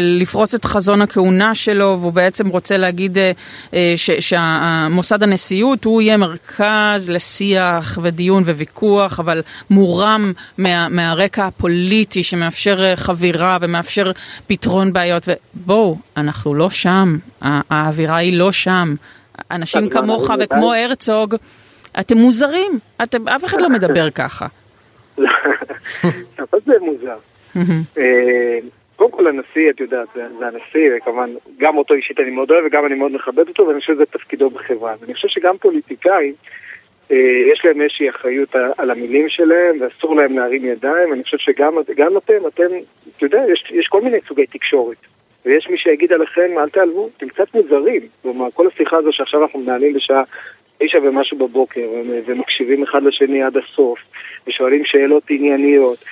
לפרוץ 0.00 0.54
את 0.54 0.64
חזון 0.64 1.02
הכהונה 1.02 1.54
שלו, 1.54 1.96
והוא 2.00 2.12
בעצם 2.12 2.48
רוצה 2.48 2.76
להגיד 2.76 3.18
שהמוסד 4.20 5.22
הנשיאות 5.22 5.84
הוא 5.84 6.02
יהיה 6.02 6.16
מרכז 6.16 7.10
לשיח 7.10 7.98
ודיון 8.02 8.42
וויכוח, 8.42 9.20
אבל 9.20 9.35
מורם 9.70 10.32
מה, 10.58 10.88
מהרקע 10.88 11.46
הפוליטי 11.46 12.22
שמאפשר 12.22 12.84
אה, 12.84 12.96
חבירה 12.96 13.58
ומאפשר 13.60 14.12
פתרון 14.46 14.92
בעיות. 14.92 15.28
ובואו, 15.54 15.96
אנחנו 16.16 16.54
לא 16.54 16.70
שם, 16.70 17.16
האווירה 17.40 18.16
היא 18.16 18.38
לא 18.38 18.52
שם. 18.52 18.94
אנשים 19.50 19.90
כמוך 19.90 20.30
וכמו 20.40 20.74
הרצוג, 20.74 21.34
אתם 22.00 22.16
מוזרים, 22.16 22.72
אתם, 23.02 23.28
אף 23.28 23.44
אחד 23.44 23.60
לא 23.60 23.68
מדבר 23.70 24.10
ככה. 24.10 24.46
אבל 26.38 26.58
זה 26.64 26.72
מוזר. 26.80 27.16
אה, 27.98 28.58
קודם 28.96 29.10
כל 29.10 29.26
הנשיא, 29.26 29.70
את 29.70 29.80
יודעת, 29.80 30.08
זה 30.14 30.46
הנשיא, 30.46 30.90
וכמובן, 30.96 31.30
גם 31.58 31.76
אותו 31.76 31.94
אישית 31.94 32.20
אני 32.20 32.30
מאוד 32.30 32.50
אוהב 32.50 32.64
וגם 32.66 32.86
אני 32.86 32.94
מאוד 32.94 33.12
מכבד 33.12 33.48
אותו, 33.48 33.66
ואני 33.66 33.80
חושב 33.80 33.94
שזה 33.94 34.06
תפקידו 34.06 34.50
בחברה. 34.50 34.94
ואני 35.00 35.14
חושב 35.14 35.28
שגם 35.28 35.58
פוליטיקאים 35.58 36.34
יש 37.52 37.64
להם 37.64 37.80
איזושהי 37.80 38.10
אחריות 38.10 38.56
על 38.78 38.90
המילים 38.90 39.28
שלהם, 39.28 39.76
ואסור 39.80 40.16
להם 40.16 40.38
להרים 40.38 40.64
ידיים. 40.64 41.12
אני 41.12 41.22
חושב 41.22 41.38
שגם 41.38 41.78
אתם, 41.78 42.46
אתם, 42.46 42.64
אתה 43.16 43.26
יודע, 43.26 43.42
יש, 43.52 43.64
יש 43.70 43.86
כל 43.86 44.00
מיני 44.00 44.18
סוגי 44.28 44.46
תקשורת. 44.46 44.96
ויש 45.44 45.68
מי 45.68 45.78
שיגיד 45.78 46.12
עליכם, 46.12 46.58
אל 46.58 46.68
תעלבו, 46.68 47.08
אתם 47.16 47.28
קצת 47.28 47.54
מוזרים. 47.54 48.00
כלומר, 48.22 48.50
כל 48.54 48.66
השיחה 48.66 48.96
הזו 48.96 49.12
שעכשיו 49.12 49.42
אנחנו 49.42 49.58
מנהלים 49.58 49.92
בשעה 49.92 50.22
תשע 50.78 50.98
ומשהו 51.02 51.38
בבוקר, 51.38 51.88
ומקשיבים 52.26 52.82
אחד 52.82 53.02
לשני 53.02 53.42
עד 53.42 53.56
הסוף, 53.56 53.98
ושואלים 54.46 54.84
שאלות 54.84 55.22
ענייניות, 55.30 56.04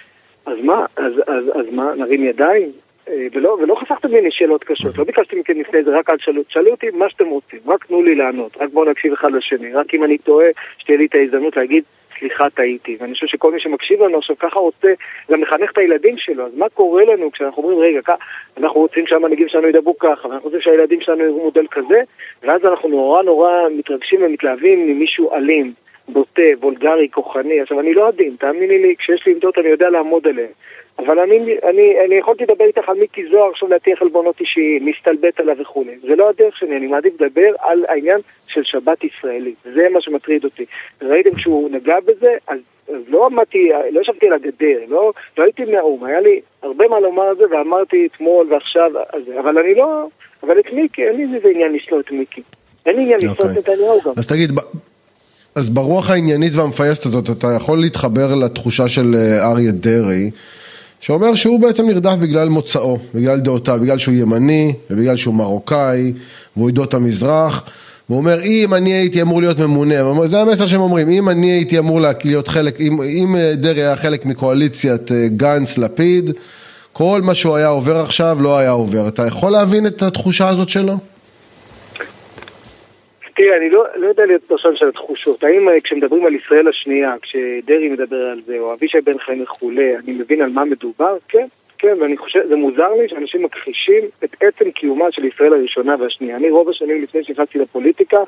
אז 0.47 0.59
מה, 0.63 0.87
אז, 0.97 1.13
אז, 1.27 1.45
אז 1.55 1.67
מה, 1.73 1.95
נרים 1.97 2.25
ידיים? 2.25 2.73
אה, 3.09 3.27
ולא, 3.33 3.57
ולא 3.61 3.75
חסכתם 3.75 4.11
ממני 4.11 4.31
שאלות 4.31 4.65
קשות, 4.65 4.99
לא 4.99 5.05
ביקשתי 5.05 5.37
מכם 5.37 5.61
לפני 5.61 5.83
זה, 5.83 5.99
רק 5.99 6.11
אל 6.11 6.17
תשאלו, 6.17 6.43
תשאלו 6.43 6.71
אותי 6.71 6.87
מה 6.91 7.11
שאתם 7.11 7.27
רוצים, 7.27 7.59
רק 7.67 7.85
תנו 7.85 8.03
לי 8.03 8.15
לענות, 8.15 8.57
רק 8.61 8.71
בואו 8.73 8.91
נקשיב 8.91 9.13
אחד 9.13 9.33
לשני, 9.33 9.73
רק 9.73 9.95
אם 9.95 10.05
אני 10.05 10.19
טועה, 10.19 10.47
שתהיה 10.79 10.99
לי 10.99 11.07
את 11.07 11.15
ההזדמנות 11.15 11.57
להגיד, 11.57 11.85
סליחה, 12.19 12.51
טעיתי. 12.51 12.97
ואני 13.01 13.15
חושב 13.15 13.27
שכל 13.27 13.53
מי 13.53 13.61
שמקשיב 13.61 14.03
לנו 14.03 14.19
עכשיו 14.19 14.37
ככה 14.39 14.59
רוצה 14.59 14.89
גם 15.31 15.43
לחנך 15.43 15.71
את 15.73 15.79
הילדים 15.79 16.19
שלו, 16.19 16.47
אז 16.47 16.53
מה 16.57 16.69
קורה 16.69 17.05
לנו 17.05 17.33
כשאנחנו 17.33 17.63
אומרים, 17.63 17.79
רגע, 17.81 18.15
אנחנו 18.57 18.81
רוצים 18.81 19.07
שהמנהיגים 19.07 19.49
שלנו 19.49 19.69
ידברו 19.69 19.99
ככה, 19.99 20.29
ואנחנו 20.29 20.45
רוצים 20.45 20.61
שהילדים 20.61 21.01
שלנו 21.01 21.25
יראו 21.25 21.45
מודל 21.45 21.67
כזה, 21.71 22.01
ואז 22.43 22.65
אנחנו 22.65 22.89
נורא 22.89 23.23
נורא 23.23 23.51
מתרגשים 23.79 24.23
ומתלהבים 24.23 24.87
ממישהו 24.87 25.35
אלים. 25.35 25.84
בוטה, 26.09 26.43
וולגרי, 26.61 27.09
כוחני. 27.11 27.61
עכשיו, 27.61 27.81
אני 27.81 27.95
לא 27.95 28.09
עדין, 28.09 28.37
תאמיני 28.39 28.79
לי, 28.79 28.95
כשיש 28.99 29.27
לי 29.27 29.33
עמדות 29.33 29.59
אני 29.59 29.69
יודע 29.69 29.91
לעמוד 29.91 30.27
עליהן. 30.27 30.51
אבל 30.99 31.19
אני, 31.19 31.37
אני, 31.71 31.95
אני 32.07 32.15
יכולתי 32.15 32.45
לדבר 32.45 32.65
איתך 32.65 32.89
על 32.89 32.99
מיקי 32.99 33.27
זוהר 33.31 33.51
עכשיו 33.51 33.69
להטיח 33.69 34.03
עלבונות 34.03 34.41
אישיים, 34.41 34.87
להסתלבט 34.87 35.41
עליו 35.41 35.57
וכולי. 35.59 35.99
זה 36.03 36.17
לא 36.17 36.29
הדרך 36.29 36.57
שלי, 36.57 36.77
אני 36.77 36.87
מעדיף 36.87 37.21
לדבר 37.21 37.53
על 37.59 37.85
העניין 37.89 38.21
של 38.47 38.63
שבת 38.65 39.05
ישראלית. 39.05 39.55
זה 39.75 39.89
מה 39.93 40.01
שמטריד 40.01 40.45
אותי. 40.45 40.65
ראיתם 41.03 41.35
כשהוא 41.35 41.71
נגע 41.71 42.01
בזה, 42.01 42.35
אז, 42.49 42.59
אז 42.89 43.01
לא 43.09 43.27
עמדתי, 43.27 43.71
לא 43.91 44.01
ישבתי 44.01 44.27
על 44.27 44.33
הגדר, 44.33 44.79
לא, 44.89 45.13
לא 45.39 45.45
הייתי 45.45 45.65
מהאו"ם, 45.65 46.05
היה 46.05 46.21
לי 46.21 46.41
הרבה 46.63 46.89
מה 46.89 47.01
לומר 47.01 47.23
על 47.23 47.37
זה, 47.37 47.45
ואמרתי 47.51 48.09
אתמול 48.13 48.53
ועכשיו, 48.53 48.91
אבל 49.39 49.59
אני 49.59 49.75
לא, 49.75 50.07
אבל 50.43 50.59
את 50.59 50.73
מיקי, 50.73 51.05
אין 51.05 51.17
לי 51.17 51.37
איזה 51.37 51.49
עניין 51.49 51.73
לשנוא 51.73 52.01
את 52.01 52.11
מיקי. 52.11 52.43
אין 52.87 52.97
לי 52.97 53.03
עניין 53.03 53.19
לשנוא 53.19 53.35
את 53.35 53.41
אוקיי. 53.41 53.73
נתניהו 53.75 54.01
גם. 54.05 54.13
אז 54.17 54.27
תגיד, 54.29 54.51
אז 55.55 55.69
ברוח 55.69 56.11
העניינית 56.11 56.55
והמפייסת 56.55 57.07
הזאת, 57.07 57.31
אתה 57.31 57.53
יכול 57.53 57.81
להתחבר 57.81 58.35
לתחושה 58.35 58.89
של 58.89 59.15
אה, 59.19 59.51
אריה 59.51 59.73
דרעי, 59.73 60.31
שאומר 61.01 61.35
שהוא 61.35 61.61
בעצם 61.61 61.87
נרדף 61.87 62.15
בגלל 62.21 62.49
מוצאו, 62.49 62.99
בגלל 63.15 63.41
דעותיו, 63.41 63.79
בגלל 63.83 63.99
שהוא 63.99 64.15
ימני, 64.15 64.73
ובגלל 64.91 65.17
שהוא 65.17 65.35
מרוקאי, 65.35 66.13
והוא 66.57 66.69
עדות 66.69 66.95
המזרח. 66.95 67.65
והוא 68.09 68.19
אומר, 68.19 68.43
אם 68.43 68.75
אני 68.75 68.93
הייתי 68.93 69.23
אמור 69.23 69.41
להיות 69.41 69.59
ממונה, 69.59 70.27
זה 70.27 70.41
המסר 70.41 70.67
שהם 70.67 70.81
אומרים, 70.81 71.09
אם 71.09 71.29
אני 71.29 71.53
הייתי 71.53 71.79
אמור 71.79 72.01
להיות 72.25 72.49
חלק, 72.49 72.81
אם, 72.81 73.03
אם 73.03 73.37
אה, 73.37 73.55
דרעי 73.57 73.83
היה 73.83 73.97
חלק 73.97 74.27
מקואליציית 74.27 75.13
אה, 75.13 75.29
גנץ-לפיד, 75.29 76.31
כל 76.93 77.23
מה 77.23 77.35
שהוא 77.35 77.57
היה 77.57 77.69
עובר 77.69 78.01
עכשיו 78.01 78.39
לא 78.41 78.59
היה 78.59 78.71
עובר. 78.71 79.09
אתה 79.09 79.27
יכול 79.27 79.53
להבין 79.53 79.87
את 79.87 80.03
התחושה 80.03 80.49
הזאת 80.49 80.69
שלו? 80.69 80.99
תראה, 83.37 83.57
אני 83.57 83.71
לא, 83.71 83.85
לא 83.97 84.07
יודע 84.07 84.27
להיות 84.27 84.43
פרשן 84.43 84.77
של 84.77 84.89
התחושות. 84.89 85.45
האם 85.45 85.69
אה, 85.69 85.81
כשמדברים 85.81 86.27
על 86.27 86.35
ישראל 86.35 86.69
השנייה, 86.69 87.15
כשדרעי 87.23 87.89
מדבר 87.89 88.27
על 88.31 88.41
זה, 88.47 88.59
או 88.59 88.75
אבישי 88.75 89.01
בן 89.01 89.19
חיים 89.19 89.43
וכולי, 89.43 89.97
אני 89.97 90.13
מבין 90.13 90.43
על 90.43 90.51
מה 90.51 90.65
מדובר? 90.65 91.17
כן, 91.29 91.47
כן, 91.79 91.97
ואני 92.01 92.17
חושב, 92.17 92.47
זה 92.49 92.57
מוזר 92.57 92.93
לי 92.93 93.09
שאנשים 93.09 93.43
מכחישים 93.43 94.05
את 94.25 94.37
עצם 94.41 94.71
קיומה 94.71 95.13
של 95.13 95.25
ישראל 95.25 95.53
הראשונה 95.53 95.97
והשנייה. 95.99 96.37
אני 96.37 96.51
רוב 96.51 96.69
השנים 96.69 97.03
לפני 97.03 97.25
שנכנסתי 97.25 97.59
לפוליטיקה, 97.59 98.19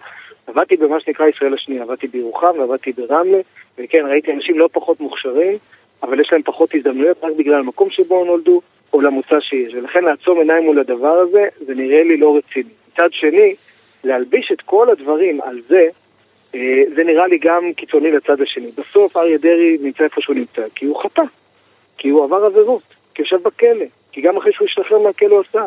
עבדתי 0.46 0.76
במה 0.76 1.00
שנקרא 1.00 1.26
ישראל 1.26 1.54
השנייה. 1.54 1.82
עבדתי 1.82 2.06
בירוחם 2.06 2.58
ועבדתי 2.58 2.92
ברמלה, 2.92 3.38
וכן, 3.78 4.06
ראיתי 4.06 4.32
אנשים 4.32 4.58
לא 4.58 4.68
פחות 4.72 5.00
מוכשרים, 5.00 5.58
אבל 6.02 6.20
יש 6.20 6.32
להם 6.32 6.42
פחות 6.42 6.74
הזדמנויות 6.74 7.24
רק 7.24 7.32
בגלל 7.38 7.54
המקום 7.54 7.90
שבו 7.90 8.24
נולדו, 8.24 8.60
או 8.92 9.00
למוצא 9.00 9.40
שיש. 9.40 9.74
ולכן 9.74 10.04
לעצום 10.04 10.38
עיניים 10.38 10.64
מול 10.64 10.78
הדבר 10.78 11.18
הזה, 11.18 11.48
זה 11.66 11.74
נראה 11.74 12.02
לי 12.02 12.16
לא 12.16 12.36
רציני. 12.36 12.70
מצד 12.92 13.08
שני, 13.12 13.54
להלביש 14.04 14.52
את 14.52 14.60
כל 14.60 14.90
הדברים 14.90 15.40
על 15.40 15.60
זה, 15.68 15.88
אה, 16.54 16.82
זה 16.94 17.04
נראה 17.04 17.26
לי 17.26 17.38
גם 17.38 17.72
קיצוני 17.76 18.10
לצד 18.10 18.40
השני. 18.40 18.70
בסוף 18.78 19.16
אריה 19.16 19.38
דרעי 19.38 19.78
נמצא 19.80 20.04
איפה 20.04 20.20
שהוא 20.20 20.36
נמצא, 20.36 20.62
כי 20.74 20.86
הוא 20.86 21.02
חטא, 21.02 21.22
כי 21.98 22.08
הוא 22.08 22.24
עבר 22.24 22.44
עבירות, 22.44 22.82
כי 23.14 23.22
יושב 23.22 23.42
בכלא, 23.42 23.84
כי 24.12 24.20
גם 24.20 24.36
אחרי 24.36 24.52
שהוא 24.52 24.66
השתחרר 24.66 24.98
מהכלא 24.98 25.34
הוא 25.34 25.42
עשה. 25.48 25.64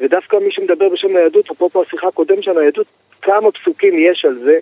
ודווקא 0.00 0.36
מי 0.36 0.50
שמדבר 0.50 0.88
בשם 0.88 1.16
היהדות, 1.16 1.50
אפרופו 1.50 1.82
השיחה 1.82 2.08
הקודמת 2.08 2.42
של 2.42 2.58
היהדות, 2.58 2.86
כמה 3.22 3.52
פסוקים 3.52 3.98
יש 3.98 4.24
על 4.24 4.38
זה 4.38 4.58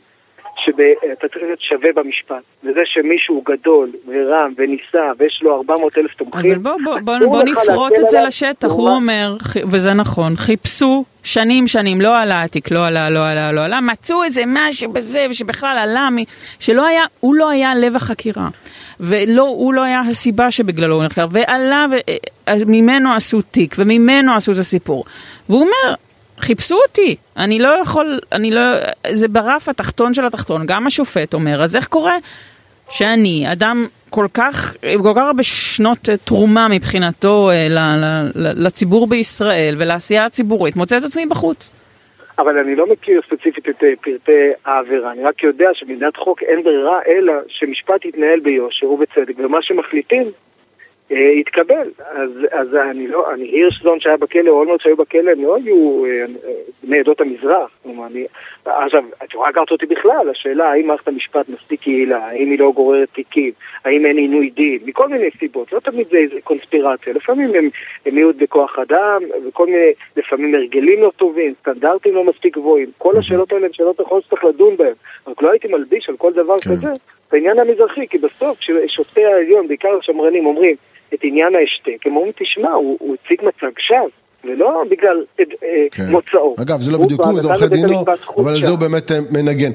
שאתה 0.64 1.29
צריך 1.29 1.43
להיות 1.45 1.61
שווה 1.61 1.88
במשפט. 1.95 2.43
וזה 2.64 2.81
שמישהו 2.85 3.43
גדול 3.49 3.90
ורם 4.07 4.52
ונישא 4.57 5.12
ויש 5.19 5.40
לו 5.43 5.57
400 5.57 5.99
אלף 5.99 6.14
תומכים, 6.14 6.50
אבל 6.50 6.59
בוא, 6.59 6.73
בוא, 6.85 6.99
בוא, 7.00 7.19
בוא 7.19 7.43
נפרוט 7.43 7.93
את 8.00 8.09
זה 8.09 8.21
לשטח, 8.21 8.69
הוא 8.71 8.88
אומר, 8.88 9.37
וזה 9.71 9.93
נכון, 9.93 10.37
חיפשו 10.37 11.05
שנים 11.23 11.67
שנים, 11.67 12.00
לא 12.00 12.19
עלה 12.19 12.43
התיק, 12.43 12.71
לא 12.71 12.87
עלה, 12.87 13.11
לא 13.11 13.29
עלה, 13.29 13.52
לא 13.52 13.61
עלה, 13.61 13.81
מצאו 13.81 14.25
איזה 14.25 14.43
משהו 14.47 14.93
בזה 14.93 15.26
שבכלל 15.33 15.79
עלה, 15.79 16.09
שלא 16.59 16.87
היה, 16.87 17.02
הוא 17.21 17.35
לא 17.35 17.50
היה 17.50 17.75
לב 17.75 17.97
החקירה. 17.97 18.49
ולא, 19.00 19.43
הוא 19.43 19.75
לא 19.75 19.83
היה 19.83 20.00
הסיבה 20.00 20.50
שבגללו 20.50 20.95
הוא 20.95 21.05
נחקר, 21.05 21.26
ועלה, 21.31 21.87
וממנו 22.61 23.14
עשו 23.14 23.43
תיק, 23.43 23.75
וממנו 23.79 24.35
עשו 24.35 24.52
את 24.52 24.57
הסיפור. 24.57 25.05
והוא 25.49 25.61
אומר, 25.61 25.95
חיפשו 26.42 26.76
אותי, 26.88 27.16
אני 27.37 27.59
לא 27.59 27.68
יכול, 27.68 28.18
אני 28.32 28.50
לא, 28.50 28.61
זה 29.12 29.28
ברף 29.28 29.68
התחתון 29.68 30.14
של 30.14 30.25
התחתון, 30.25 30.62
גם 30.66 30.87
השופט 30.87 31.35
אומר, 31.35 31.62
אז 31.62 31.76
איך 31.76 31.87
קורה 31.87 32.16
שאני, 32.90 33.44
אדם 33.52 33.87
כל 34.11 34.26
כך, 34.35 34.76
כל 35.02 35.12
כך 35.16 35.23
הרבה 35.23 35.42
שנות 35.42 35.99
תרומה 36.25 36.68
מבחינתו 36.70 37.50
אה, 37.50 37.66
ל, 37.70 37.78
ל, 37.78 38.30
ל, 38.35 38.66
לציבור 38.66 39.06
בישראל 39.06 39.75
ולעשייה 39.78 40.25
הציבורית, 40.25 40.76
מוצא 40.76 40.99
את 40.99 41.02
עצמי 41.02 41.26
בחוץ. 41.26 41.73
אבל 42.38 42.59
אני 42.59 42.76
לא 42.76 42.87
מכיר 42.87 43.20
ספציפית 43.26 43.68
את 43.68 43.85
אה, 43.85 43.92
פרטי 44.00 44.50
העבירה, 44.64 45.12
אני 45.12 45.23
רק 45.23 45.42
יודע 45.42 45.70
שבמדינת 45.75 46.16
חוק 46.16 46.42
אין 46.42 46.62
ברירה 46.62 46.99
אלא 47.06 47.32
שמשפט 47.49 48.04
יתנהל 48.04 48.40
ביושר 48.40 48.90
ובצדק, 48.90 49.35
ומה 49.38 49.62
שמחליטים 49.62 50.23
אה, 50.23 50.30
התקבל. 51.11 51.88
אז, 52.11 52.31
אז 52.52 52.75
אני 52.75 53.09
לא, 53.09 53.35
אני 53.35 53.45
הירשזון 53.45 54.00
שהיה 54.00 54.17
בכלא, 54.17 54.50
או 54.50 54.59
אולמרט 54.59 54.81
שהיו 54.81 54.97
בכלא, 54.97 55.31
הם 55.31 55.43
לא 55.45 55.57
היו 55.57 56.05
אה, 56.05 56.25
בני 56.83 56.99
עדות 56.99 57.21
המזרח. 57.21 57.71
כלומר, 57.83 58.07
אני, 58.07 58.26
עכשיו, 58.64 59.05
את 59.25 59.35
יכולה 59.35 59.49
לקחת 59.49 59.71
אותי 59.71 59.87
בכלל, 59.87 60.31
השאלה 60.31 60.71
האם 60.71 60.87
מערכת 60.87 61.09
המשפט 61.09 61.49
מספיק 61.49 61.87
יעילה, 61.87 62.26
האם 62.26 62.50
היא 62.50 62.59
לא 62.59 62.73
גוררת 62.73 63.09
תיקים, 63.12 63.52
האם 63.85 64.07
אין 64.07 64.17
עינוי 64.17 64.50
דין, 64.50 64.79
מכל 64.87 65.09
מיני 65.09 65.29
סיבות, 65.38 65.73
לא 65.73 65.81
תמיד 65.81 66.07
זה 66.11 66.17
איזה 66.17 66.37
קונספירציה, 66.45 67.12
לפעמים 67.12 67.55
הם, 67.55 67.69
הם 68.07 68.14
מיעוט 68.14 68.37
בכוח 68.37 68.79
אדם, 68.79 69.23
וכל 69.49 69.67
מיני, 69.67 69.90
לפעמים 70.17 70.55
הרגלים 70.55 71.02
לא 71.02 71.12
טובים, 71.17 71.55
סטנדרטים 71.61 72.14
לא 72.14 72.25
מספיק 72.25 72.57
גבוהים, 72.57 72.90
כל 72.99 73.17
השאלות 73.17 73.52
האלה 73.52 73.67
הן 73.67 73.73
שאלות 73.73 74.00
נכונות 74.00 74.25
שצריך 74.25 74.45
לדון 74.45 74.76
בהן, 74.76 74.95
רק 75.26 75.43
לא 75.43 75.50
הייתי 75.50 75.69
מלביש 75.69 76.09
על 76.09 76.17
כל 76.17 76.33
דבר 76.33 76.61
כן. 76.61 76.71
כזה. 76.71 76.90
בעניין 77.33 77.59
המזרחי, 77.59 78.07
כי 78.09 78.19
בסוף 78.19 78.59
כששופטי 78.59 79.25
העליון, 79.25 79.69
בעיקר 79.69 79.99
השמרנים, 79.99 80.47
אומרים 80.47 80.76
את 81.14 81.19
עניין 81.23 81.55
ההשתק, 81.55 82.07
הם 82.07 82.17
אומרים, 82.17 82.33
תשמע, 82.38 82.71
הוא, 82.71 82.97
הוא 83.00 83.17
הציג 83.25 83.40
מצג 83.43 83.79
שווא. 83.79 84.09
ולא 84.45 84.85
בגלל 84.90 85.25
אה, 85.40 85.45
כן. 85.90 86.11
מוצאו. 86.11 86.57
אגב, 86.61 86.81
זה 86.81 86.90
לא 86.90 86.99
בדיוק 86.99 87.21
הוא, 87.21 87.43
זה 87.43 87.49
עורכי 87.49 87.69
דינו, 87.69 88.05
אבל 88.38 88.55
על 88.55 88.61
זה 88.61 88.71
הוא 88.71 88.79
באמת 88.79 89.12
אה, 89.12 89.19
מנגן. 89.31 89.73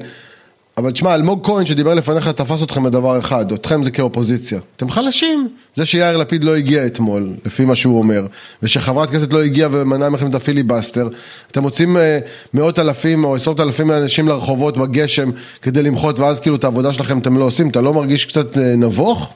אבל 0.76 0.92
תשמע, 0.92 1.14
אלמוג 1.14 1.46
כהן 1.46 1.66
שדיבר 1.66 1.94
לפניך 1.94 2.28
תפס 2.28 2.62
אתכם 2.62 2.82
בדבר 2.82 3.18
אחד, 3.18 3.52
אתכם 3.52 3.84
זה 3.84 3.90
כאופוזיציה. 3.90 4.60
אתם 4.76 4.90
חלשים. 4.90 5.48
זה 5.74 5.86
שיאיר 5.86 6.16
לפיד 6.16 6.44
לא 6.44 6.56
הגיע 6.56 6.86
אתמול, 6.86 7.30
לפי 7.44 7.64
מה 7.64 7.74
שהוא 7.74 7.98
אומר, 7.98 8.26
ושחברת 8.62 9.10
כנסת 9.10 9.32
לא 9.32 9.42
הגיעה 9.42 9.68
ומנעה 9.72 10.10
מכם 10.10 10.30
את 10.30 10.34
הפיליבסטר, 10.34 11.08
אתם 11.50 11.62
מוצאים 11.62 11.96
אה, 11.96 12.18
מאות 12.54 12.78
אלפים 12.78 13.24
או 13.24 13.34
עשרות 13.34 13.60
אלפים 13.60 13.90
אנשים 13.90 14.28
לרחובות 14.28 14.76
בגשם 14.78 15.30
כדי 15.62 15.82
למחות, 15.82 16.18
ואז 16.18 16.40
כאילו 16.40 16.56
את 16.56 16.64
העבודה 16.64 16.92
שלכם 16.92 17.18
אתם 17.18 17.38
לא 17.38 17.44
עושים, 17.44 17.68
אתה 17.68 17.80
לא 17.80 17.94
מרגיש 17.94 18.24
קצת 18.24 18.58
אה, 18.58 18.76
נבוך? 18.76 19.34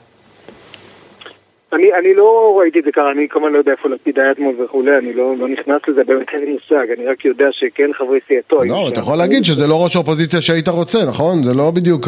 אני, 1.73 1.93
אני 1.93 2.13
לא 2.13 2.57
ראיתי 2.59 2.79
את 2.79 2.83
זה 2.83 2.91
ככה, 2.91 3.11
אני 3.11 3.27
כמובן 3.29 3.51
לא 3.51 3.57
יודע 3.57 3.71
איפה 3.71 3.89
לפיד 3.89 4.19
היה 4.19 4.31
אתמול 4.31 4.55
וכולי, 4.63 4.97
אני 4.97 5.13
לא, 5.13 5.37
לא 5.37 5.47
נכנס 5.47 5.81
לזה, 5.87 6.03
באמת 6.03 6.27
אין 6.33 6.39
לי 6.39 6.51
מושג, 6.51 6.91
אני 6.97 7.07
רק 7.07 7.25
יודע 7.25 7.47
שכן 7.51 7.93
חברי 7.93 8.19
סיעתו. 8.27 8.63
לא, 8.63 8.89
אתה 8.89 8.99
יכול 8.99 9.17
להגיד 9.17 9.43
שזה 9.43 9.67
לא 9.67 9.83
ראש 9.83 9.95
האופוזיציה 9.95 10.41
שהיית 10.41 10.67
רוצה, 10.67 10.99
נכון? 11.07 11.43
זה 11.43 11.53
לא 11.53 11.71
בדיוק 11.71 12.07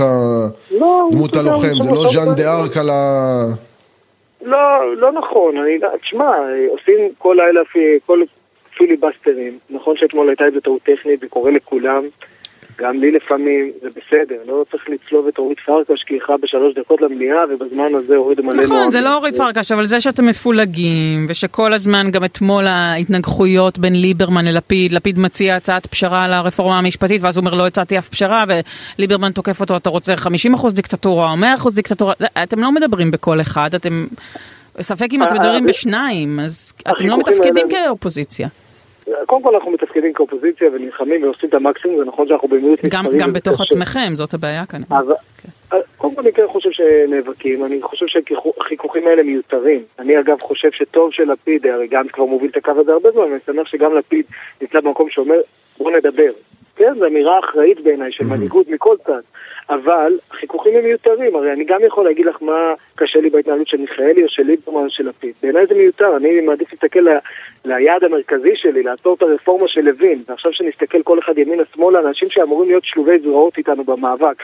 לא, 0.79 1.10
דמות 1.12 1.36
הלוחם, 1.36 1.84
זה 1.84 1.91
לא 1.91 2.05
ז'אן 2.13 2.36
דה 2.36 2.60
ארק 2.60 2.77
על 2.77 2.89
ה... 2.89 3.46
לא, 4.41 4.96
לא 4.98 5.12
נכון, 5.12 5.58
אני, 5.58 5.79
תשמע, 6.01 6.32
עושים 6.70 7.10
כל 7.17 7.38
לילה 7.39 7.62
כל 8.05 8.20
פיליבסטרים, 8.77 9.58
נכון 9.70 9.98
שאתמול 9.98 10.29
הייתה 10.29 10.46
איזה 10.46 10.62
טעות 10.62 10.82
טכנית, 10.82 11.20
זה 11.20 11.27
קורה 11.29 11.51
לכולם. 11.51 12.03
גם 12.77 13.00
לי 13.00 13.12
לפעמים, 13.12 13.72
זה 13.82 13.88
בסדר, 13.89 14.36
לא 14.48 14.65
צריך 14.72 14.84
לצלוב 14.89 15.27
את 15.27 15.38
אורית 15.38 15.60
פרקש 15.60 16.03
כי 16.03 16.15
איחרה 16.15 16.38
בשלוש 16.38 16.75
דקות 16.75 17.01
למליאה 17.01 17.44
ובזמן 17.50 17.96
הזה 17.96 18.15
הורידו 18.15 18.44
מלא 18.44 18.63
נכון, 18.63 18.92
זה 18.92 19.01
לא 19.01 19.15
אורית 19.15 19.36
פרקש, 19.36 19.72
אבל 19.72 19.86
זה 19.86 20.01
שאתם 20.01 20.25
מפולגים, 20.25 21.25
ושכל 21.30 21.74
הזמן, 21.74 22.12
גם 22.12 22.24
אתמול 22.24 22.68
ההתנגחויות 22.68 23.80
בין 23.80 24.01
ליברמן 24.01 24.46
ללפיד, 24.46 24.92
לפיד 24.92 25.20
מציע 25.20 25.56
הצעת 25.56 25.88
פשרה 25.88 26.24
על 26.25 26.34
הרפורמה 26.34 26.77
המשפטית, 26.77 27.22
ואז 27.22 27.38
הוא 27.38 27.46
אומר 27.46 27.58
לא 27.58 27.68
הצעתי 27.68 27.98
אף 27.98 28.10
פשרה, 28.10 28.44
וליברמן 28.98 29.32
תוקף 29.32 29.62
אותו, 29.62 29.77
אתה 29.77 29.89
רוצה 29.89 30.13
50% 30.13 30.74
דיקטטורה 30.74 31.32
או 31.32 31.38
100% 31.38 31.75
דיקטטורה, 31.75 32.13
אתם 32.44 32.60
לא 32.60 32.72
מדברים 32.72 33.12
בקול 33.12 33.42
אחד, 33.42 33.75
אתם... 33.75 34.06
ספק 34.82 35.08
אם 35.12 35.24
אתם 35.24 35.36
מדברים 35.36 35.65
בשניים, 35.65 36.39
אז 36.39 36.74
אתם 36.82 37.08
לא 37.08 37.18
מתפקדים 37.18 37.68
כאופוזיציה. 37.70 38.48
קודם 39.25 39.43
כל 39.43 39.55
אנחנו 39.55 39.72
מתפקדים 39.72 40.13
כאופוזיציה 40.13 40.69
ונלחמים 40.74 41.24
ועושים 41.24 41.50
את 41.50 41.53
המקסימום, 41.53 41.98
זה 41.98 42.05
נכון 42.05 42.27
שאנחנו 42.27 42.48
במיעוט 42.48 42.83
מספרים. 42.83 43.17
גם 43.17 43.33
בתוך 43.33 43.62
עצמכם, 43.62 44.12
זאת 44.13 44.33
הבעיה 44.33 44.65
כאן. 44.65 44.81
כן. 45.41 45.50
קודם 45.98 46.15
כל 46.15 46.22
אני 46.22 46.33
כן 46.33 46.48
חושב 46.48 46.69
שנאבקים, 46.72 47.65
אני 47.65 47.81
חושב 47.81 48.05
שהחיכוכים 48.07 49.07
האלה 49.07 49.24
מיותרים. 49.24 49.83
אני 50.00 50.19
אגב 50.19 50.39
חושב 50.41 50.72
שטוב 50.72 51.12
שלפיד, 51.12 51.67
הרי 51.67 51.88
גנץ 51.88 52.12
כבר 52.12 52.25
מוביל 52.25 52.50
את 52.51 52.57
הקו 52.57 52.72
הזה 52.72 52.91
הרבה 52.91 53.12
זמן, 53.12 53.22
ואני 53.22 53.39
שמח 53.45 53.67
שגם 53.67 53.95
לפיד 53.95 54.25
נמצא 54.62 54.79
במקום 54.79 55.10
שאומר 55.10 55.39
בוא 55.77 55.92
נדבר. 55.92 56.32
כן, 56.75 56.94
זו 57.00 57.06
אמירה 57.06 57.39
אחראית 57.39 57.80
בעיניי 57.80 58.12
של 58.12 58.25
מנהיגות 58.25 58.68
מכל 58.68 58.96
צד. 59.06 59.22
אבל 59.70 60.18
החיכוכים 60.32 60.75
הם 60.75 60.84
מיותרים, 60.84 61.36
הרי 61.36 61.51
אני 61.53 61.65
גם 61.65 61.80
יכול 61.88 62.06
להגיד 62.06 62.25
לך 62.25 62.38
מה 62.42 62.74
קשה 62.96 63.20
לי 63.20 63.30
בהתנהלות 63.30 63.68
של 63.68 63.77
מיכאלי 63.77 64.24
או 64.24 64.30
של 64.30 64.44
ליברמן 64.44 64.86
או 64.86 64.89
של 64.89 65.08
לפיד. 65.10 65.34
בעיניי 65.44 65.65
זה 65.68 65.75
מיותר, 65.75 66.18
אני 66.18 66.42
מעדיף 66.42 66.72
להסתכל 66.72 67.00
ל... 67.00 67.10
ליעד 67.65 68.03
המרכזי 68.03 68.56
שלי, 68.56 68.84
לעצור 68.84 69.15
את 69.15 69.22
הרפורמה 69.22 69.68
של 69.68 69.82
לוין, 69.82 70.24
ועכשיו 70.27 70.53
שנסתכל 70.53 71.03
כל 71.03 71.20
אחד 71.20 71.38
ימינה-שמאלה, 71.38 72.00
אנשים 72.00 72.30
שאמורים 72.30 72.70
להיות 72.70 72.86
שלובי 72.86 73.20
זרועות 73.20 73.58
איתנו 73.58 73.84
במאבק, 73.84 74.36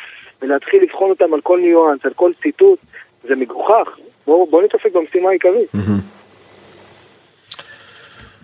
ולהתחיל 0.41 0.83
לבחון 0.83 1.09
אותם 1.09 1.33
על 1.33 1.41
כל 1.41 1.59
ניואנס, 1.59 2.05
על 2.05 2.13
כל 2.13 2.31
ציטוט, 2.43 2.79
זה 3.23 3.35
מגוחך. 3.35 3.97
בואו 4.27 4.45
בוא 4.45 4.63
נתעסק 4.63 4.91
במשימה 4.93 5.29
העיקרית. 5.29 5.69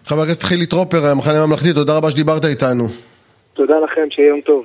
חבר 0.06 0.22
הכנסת 0.22 0.44
חילי 0.44 0.66
טרופר, 0.66 1.06
המחנה 1.06 1.44
הממלכתי, 1.44 1.74
תודה 1.74 1.98
רבה 1.98 2.12
שדיברת 2.12 2.46
איתנו. 2.46 2.88
תודה 3.54 3.74
לכם, 3.84 4.02
שיהיה 4.10 4.28
יום 4.28 4.42
טוב. 4.42 4.64